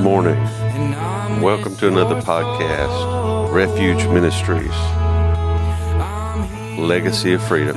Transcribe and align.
morning. 0.00 0.42
Welcome 1.42 1.76
to 1.76 1.88
another 1.88 2.22
podcast, 2.22 3.52
Refuge 3.52 4.06
Ministries, 4.06 4.70
Legacy 6.78 7.34
of 7.34 7.42
Freedom, 7.42 7.76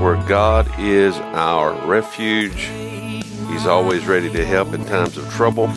where 0.00 0.16
God 0.26 0.66
is 0.78 1.14
our 1.16 1.74
refuge. 1.86 2.70
He's 3.50 3.66
always 3.66 4.06
ready 4.06 4.30
to 4.30 4.46
help 4.46 4.72
in 4.72 4.86
times 4.86 5.18
of 5.18 5.30
trouble, 5.30 5.70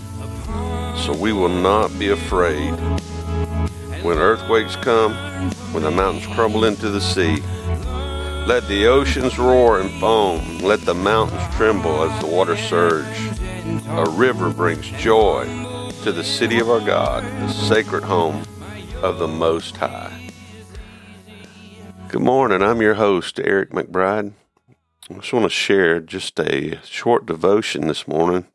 so 0.95 1.13
we 1.13 1.33
will 1.33 1.49
not 1.49 1.99
be 1.99 2.09
afraid. 2.09 2.71
When 4.01 4.17
earthquakes 4.17 4.77
come, 4.77 5.13
when 5.73 5.83
the 5.83 5.91
mountains 5.91 6.25
crumble 6.27 6.63
into 6.63 6.89
the 6.89 7.01
sea, 7.01 7.41
let 8.47 8.65
the 8.69 8.87
oceans 8.87 9.37
roar 9.37 9.81
and 9.81 9.91
foam. 9.99 10.59
Let 10.59 10.79
the 10.79 10.93
mountains 10.93 11.53
tremble 11.57 12.03
as 12.03 12.21
the 12.21 12.27
waters 12.27 12.61
surge. 12.61 13.29
A 13.89 14.09
river 14.11 14.49
brings 14.49 14.87
joy 14.91 15.43
to 16.03 16.13
the 16.13 16.23
city 16.23 16.57
of 16.57 16.69
our 16.69 16.79
God, 16.79 17.25
the 17.25 17.49
sacred 17.49 18.05
home 18.05 18.45
of 19.03 19.19
the 19.19 19.27
Most 19.27 19.75
High. 19.75 20.31
Good 22.07 22.21
morning. 22.21 22.61
I'm 22.63 22.81
your 22.81 22.93
host, 22.93 23.37
Eric 23.37 23.71
McBride. 23.71 24.31
I 25.09 25.13
just 25.15 25.33
want 25.33 25.43
to 25.43 25.49
share 25.49 25.99
just 25.99 26.39
a 26.39 26.79
short 26.85 27.25
devotion 27.25 27.87
this 27.87 28.07
morning. 28.07 28.47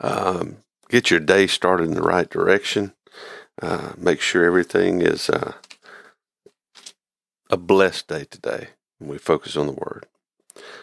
Um, 0.00 0.58
get 0.90 1.10
your 1.10 1.20
day 1.20 1.46
started 1.46 1.84
in 1.84 1.94
the 1.94 2.02
right 2.02 2.28
direction. 2.28 2.92
Uh, 3.62 3.92
make 3.96 4.20
sure 4.20 4.44
everything 4.44 5.00
is 5.00 5.30
uh, 5.30 5.54
a 7.50 7.56
blessed 7.56 8.08
day 8.08 8.24
today. 8.24 8.68
We 9.00 9.16
focus 9.16 9.56
on 9.56 9.66
the 9.66 9.72
Word. 9.72 10.06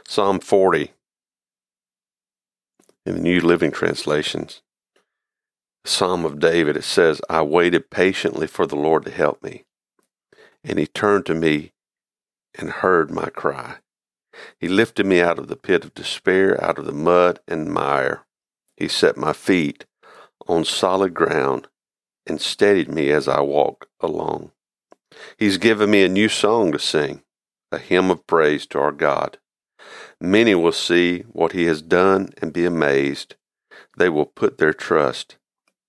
Psalm 0.07 0.39
40 0.39 0.93
in 3.05 3.13
the 3.13 3.21
New 3.21 3.39
Living 3.39 3.71
Translations. 3.71 4.61
Psalm 5.83 6.25
of 6.25 6.39
David, 6.39 6.75
it 6.75 6.83
says, 6.83 7.21
I 7.29 7.43
waited 7.43 7.91
patiently 7.91 8.47
for 8.47 8.65
the 8.65 8.75
Lord 8.75 9.05
to 9.05 9.11
help 9.11 9.43
me, 9.43 9.65
and 10.63 10.79
he 10.79 10.87
turned 10.87 11.27
to 11.27 11.35
me 11.35 11.73
and 12.57 12.71
heard 12.71 13.11
my 13.11 13.29
cry. 13.29 13.75
He 14.59 14.67
lifted 14.67 15.05
me 15.05 15.21
out 15.21 15.37
of 15.37 15.47
the 15.47 15.55
pit 15.55 15.85
of 15.85 15.93
despair, 15.93 16.61
out 16.63 16.79
of 16.79 16.85
the 16.87 16.91
mud 16.91 17.41
and 17.47 17.71
mire. 17.71 18.25
He 18.75 18.87
set 18.87 19.17
my 19.17 19.33
feet 19.33 19.85
on 20.47 20.65
solid 20.65 21.13
ground 21.13 21.67
and 22.25 22.41
steadied 22.41 22.89
me 22.89 23.11
as 23.11 23.27
I 23.27 23.41
walked 23.41 23.85
along. 23.99 24.51
He's 25.37 25.57
given 25.57 25.89
me 25.89 26.03
a 26.03 26.09
new 26.09 26.29
song 26.29 26.71
to 26.71 26.79
sing, 26.79 27.21
a 27.71 27.77
hymn 27.77 28.11
of 28.11 28.25
praise 28.27 28.65
to 28.67 28.79
our 28.79 28.91
God. 28.91 29.37
Many 30.19 30.55
will 30.55 30.71
see 30.71 31.21
what 31.31 31.51
he 31.51 31.65
has 31.65 31.81
done 31.81 32.29
and 32.41 32.53
be 32.53 32.65
amazed. 32.65 33.35
They 33.97 34.09
will 34.09 34.25
put 34.25 34.57
their 34.57 34.73
trust 34.73 35.37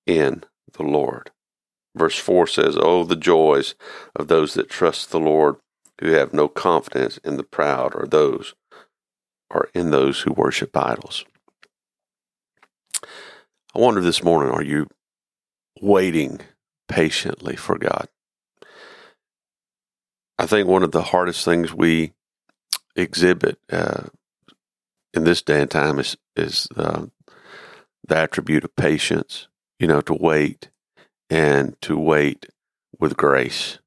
in 0.07 0.45
the 0.73 0.83
Lord. 0.83 1.31
Verse 1.95 2.19
4 2.19 2.47
says, 2.47 2.77
Oh, 2.79 3.05
the 3.05 3.17
joys 3.17 3.75
of 4.15 4.29
those 4.29 4.55
that 4.55 4.69
trust 4.69 5.11
the 5.11 5.21
Lord, 5.21 5.57
who 6.01 6.11
have 6.13 6.35
no 6.35 6.49
confidence 6.49 7.19
in 7.19 7.37
the 7.37 7.43
proud 7.43 7.95
or 7.95 8.07
those 8.07 8.55
or 9.51 9.71
in 9.75 9.91
those 9.91 10.21
who 10.21 10.33
worship 10.33 10.77
idols. 10.77 11.25
I 13.75 13.79
wonder 13.79 14.01
this 14.01 14.23
morning, 14.23 14.53
are 14.53 14.63
you 14.63 14.89
waiting 15.81 16.41
patiently 16.89 17.57
for 17.57 17.79
God? 17.79 18.09
I 20.39 20.47
think 20.47 20.69
one 20.69 20.83
of 20.83 20.93
the 20.93 21.03
hardest 21.03 21.45
things 21.45 21.73
we 21.73 22.13
exhibit 22.95 23.59
uh, 23.71 24.05
in 25.15 25.25
this 25.25 25.43
day 25.43 25.63
and 25.63 25.71
time 25.71 25.99
is 25.99 26.17
is 26.35 26.69
uh, 26.77 27.07
the 28.07 28.17
attribute 28.17 28.65
of 28.65 28.77
patience. 28.77 29.49
You 29.79 29.87
know, 29.87 30.01
to 30.03 30.15
wait 30.15 30.71
and 31.29 31.81
to 31.83 31.99
wait 31.99 32.47
with 32.99 33.17
grace, 33.17 33.79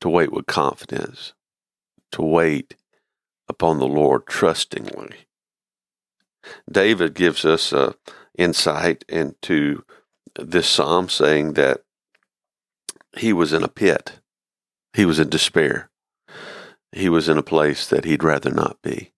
to 0.00 0.08
wait 0.08 0.32
with 0.32 0.46
confidence, 0.46 1.32
to 2.12 2.22
wait 2.22 2.76
upon 3.48 3.78
the 3.78 3.86
Lord 3.86 4.26
trustingly. 4.26 5.26
David 6.70 7.14
gives 7.14 7.44
us 7.44 7.72
uh, 7.72 7.92
insight 8.36 9.04
into 9.08 9.84
this 10.36 10.68
psalm, 10.68 11.08
saying 11.08 11.52
that 11.54 11.82
he 13.16 13.32
was 13.32 13.52
in 13.52 13.62
a 13.62 13.68
pit 13.68 14.20
he 14.94 15.04
was 15.04 15.18
in 15.18 15.28
despair. 15.28 15.90
He 16.92 17.08
was 17.08 17.28
in 17.28 17.38
a 17.38 17.42
place 17.42 17.86
that 17.86 18.04
he'd 18.04 18.24
rather 18.24 18.50
not 18.50 18.78
be. 18.82 19.12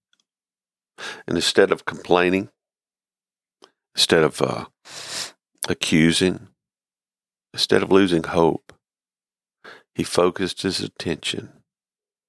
And 1.26 1.36
instead 1.36 1.72
of 1.72 1.84
complaining, 1.84 2.50
instead 3.94 4.22
of 4.22 4.42
uh, 4.42 4.66
accusing, 5.68 6.48
instead 7.54 7.82
of 7.82 7.90
losing 7.90 8.24
hope, 8.24 8.72
he 9.94 10.04
focused 10.04 10.62
his 10.62 10.80
attention 10.80 11.50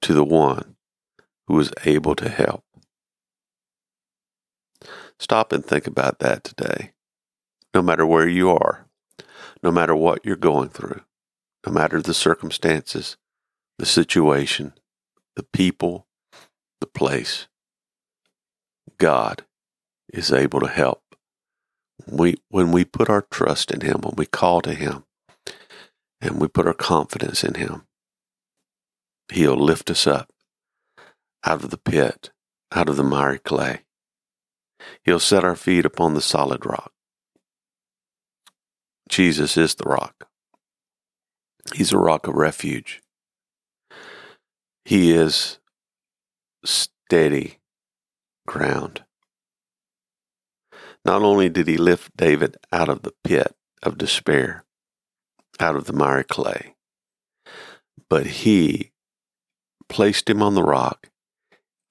to 0.02 0.14
the 0.14 0.24
one 0.24 0.76
who 1.48 1.56
was 1.56 1.72
able 1.86 2.16
to 2.16 2.30
help. 2.30 2.64
Stop 5.20 5.54
and 5.54 5.66
think 5.66 5.88
about 5.88 6.20
that 6.20 6.44
today. 6.44 6.92
No 7.74 7.82
matter 7.82 8.06
where 8.06 8.28
you 8.28 8.50
are, 8.52 8.88
no 9.62 9.72
matter 9.72 9.96
what 9.96 10.26
you're 10.26 10.36
going 10.36 10.70
through, 10.70 11.02
no 11.66 11.72
matter 11.72 12.02
the 12.02 12.14
circumstances, 12.14 13.18
the 13.78 13.86
situation, 13.86 14.74
the 15.36 15.44
people, 15.44 16.08
the 16.82 16.88
place. 16.88 17.48
God 18.98 19.46
is 20.12 20.32
able 20.32 20.60
to 20.60 20.68
help. 20.68 21.02
We, 22.08 22.38
when 22.50 22.72
we 22.72 22.86
put 22.86 23.10
our 23.10 23.22
trust 23.22 23.72
in 23.72 23.82
Him, 23.82 24.02
when 24.02 24.16
we 24.16 24.26
call 24.26 24.62
to 24.62 24.74
Him, 24.74 25.06
and 26.22 26.40
we 26.40 26.48
put 26.48 26.68
our 26.68 26.74
confidence 26.74 27.44
in 27.44 27.56
Him, 27.56 27.88
He'll 29.32 29.56
lift 29.56 29.90
us 29.90 30.06
up 30.06 30.32
out 31.46 31.64
of 31.64 31.70
the 31.70 31.78
pit, 31.78 32.32
out 32.72 32.90
of 32.90 32.96
the 32.98 33.04
miry 33.04 33.40
clay. 33.40 33.82
He'll 35.04 35.20
set 35.20 35.44
our 35.44 35.56
feet 35.56 35.86
upon 35.86 36.14
the 36.14 36.22
solid 36.22 36.66
rock. 36.66 36.92
Jesus 39.10 39.58
is 39.58 39.76
the 39.76 39.88
rock. 39.88 40.28
He's 41.74 41.92
a 41.94 41.98
rock 41.98 42.28
of 42.28 42.36
refuge. 42.36 43.02
He 44.86 45.12
is 45.12 45.60
steady 46.66 47.60
ground. 48.46 49.04
Not 51.06 51.22
only 51.22 51.50
did 51.50 51.68
he 51.68 51.78
lift 51.78 52.16
David 52.16 52.58
out 52.72 52.90
of 52.90 53.02
the 53.02 53.14
pit 53.24 53.56
of 53.82 53.98
despair, 53.98 54.66
out 55.60 55.76
of 55.76 55.86
the 55.86 55.94
miry 55.94 56.24
clay, 56.24 56.76
but 58.10 58.26
he 58.26 58.92
placed 59.90 60.30
him 60.30 60.42
on 60.42 60.56
the 60.56 60.64
rock 60.64 61.10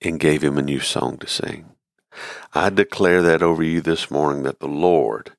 and 0.01 0.21
gave 0.21 0.43
him 0.43 0.59
a 0.59 0.63
new 0.63 0.81
song 0.81 1.19
to 1.19 1.27
sing. 1.27 1.73
I 2.55 2.71
declare 2.71 3.23
that 3.23 3.43
over 3.43 3.63
you 3.63 3.81
this 3.81 4.11
morning 4.11 4.43
that 4.43 4.61
the 4.61 4.69
Lord, 4.69 5.33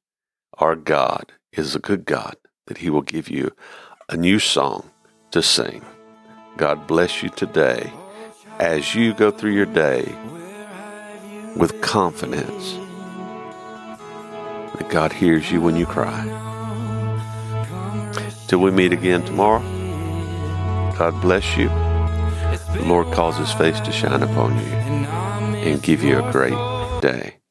our 0.57 0.75
God, 0.75 1.33
is 1.51 1.75
a 1.75 1.79
good 1.79 2.05
God, 2.05 2.35
that 2.67 2.79
he 2.79 2.89
will 2.89 3.01
give 3.01 3.29
you 3.29 3.51
a 4.09 4.17
new 4.17 4.39
song 4.39 4.89
to 5.31 5.41
sing. 5.43 5.83
God 6.57 6.85
bless 6.85 7.23
you 7.23 7.29
today 7.29 7.91
as 8.59 8.93
you 8.93 9.13
go 9.13 9.31
through 9.31 9.53
your 9.53 9.65
day 9.65 10.15
with 11.55 11.81
confidence 11.81 12.73
that 14.75 14.87
God 14.89 15.11
hears 15.11 15.51
you 15.51 15.61
when 15.61 15.75
you 15.75 15.85
cry. 15.85 16.21
Till 18.47 18.59
we 18.59 18.69
meet 18.69 18.93
again 18.93 19.23
tomorrow, 19.23 19.61
God 20.97 21.19
bless 21.21 21.57
you. 21.57 21.69
The 21.69 22.85
Lord 22.85 23.11
cause 23.13 23.37
his 23.37 23.51
face 23.51 23.79
to 23.79 23.91
shine 23.91 24.21
upon 24.21 24.57
you 24.57 24.73
and 25.65 25.81
give 25.81 26.03
you 26.03 26.23
a 26.23 26.31
great 26.31 26.53
day. 27.01 27.42